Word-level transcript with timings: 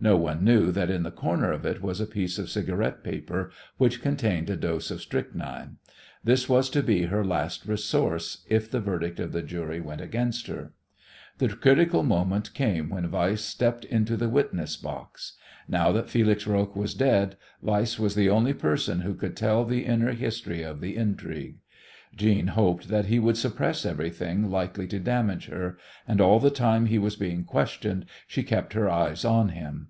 No 0.00 0.16
one 0.16 0.42
knew 0.42 0.72
that 0.72 0.90
in 0.90 1.04
the 1.04 1.12
corner 1.12 1.52
of 1.52 1.64
it 1.64 1.80
was 1.80 2.00
a 2.00 2.06
piece 2.06 2.36
of 2.36 2.50
cigarette 2.50 3.04
paper 3.04 3.52
which 3.78 4.02
contained 4.02 4.50
a 4.50 4.56
dose 4.56 4.90
of 4.90 5.00
strychnine. 5.00 5.76
This 6.24 6.48
was 6.48 6.68
to 6.70 6.82
be 6.82 7.04
her 7.04 7.24
last 7.24 7.64
resource 7.66 8.44
if 8.50 8.68
the 8.68 8.80
verdict 8.80 9.20
of 9.20 9.30
the 9.30 9.40
jury 9.40 9.80
went 9.80 10.00
against 10.00 10.48
her. 10.48 10.72
The 11.38 11.46
critical 11.48 12.02
moment 12.02 12.54
came 12.54 12.90
when 12.90 13.08
Weiss 13.08 13.42
stepped 13.44 13.84
into 13.84 14.16
the 14.16 14.28
witness 14.28 14.76
box. 14.76 15.34
Now 15.68 15.92
that 15.92 16.10
Felix 16.10 16.44
Roques 16.44 16.74
was 16.74 16.94
dead 16.94 17.36
Weiss 17.62 17.96
was 17.96 18.16
the 18.16 18.28
only 18.28 18.52
person 18.52 19.02
who 19.02 19.14
could 19.14 19.36
tell 19.36 19.64
the 19.64 19.86
inner 19.86 20.12
history 20.12 20.64
of 20.64 20.80
the 20.80 20.96
intrigue. 20.96 21.58
Jeanne 22.16 22.48
hoped 22.48 22.88
that 22.90 23.06
he 23.06 23.18
would 23.18 23.36
suppress 23.36 23.84
everything 23.84 24.48
likely 24.48 24.86
to 24.86 25.00
damage 25.00 25.46
her, 25.46 25.76
and 26.06 26.20
all 26.20 26.38
the 26.38 26.50
time 26.50 26.86
he 26.86 26.98
was 26.98 27.16
being 27.16 27.42
questioned 27.44 28.06
she 28.28 28.44
kept 28.44 28.72
her 28.74 28.88
eyes 28.88 29.24
on 29.24 29.48
him. 29.48 29.88